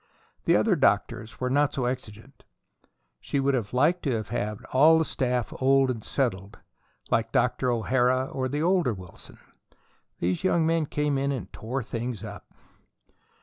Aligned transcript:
The 0.45 0.55
other 0.55 0.75
doctors 0.75 1.39
were 1.39 1.51
not 1.51 1.73
so 1.73 1.85
exigent. 1.85 2.43
She 3.19 3.39
would 3.39 3.53
have 3.53 3.71
liked 3.71 4.01
to 4.05 4.23
have 4.23 4.65
all 4.73 4.97
the 4.97 5.05
staff 5.05 5.53
old 5.61 5.91
and 5.91 6.03
settled, 6.03 6.57
like 7.11 7.31
Dr. 7.31 7.69
O'Hara 7.69 8.25
or 8.25 8.49
the 8.49 8.63
older 8.63 8.95
Wilson. 8.95 9.37
These 10.17 10.43
young 10.43 10.65
men 10.65 10.87
came 10.87 11.19
in 11.19 11.31
and 11.31 11.53
tore 11.53 11.83
things 11.83 12.23
up. 12.23 12.47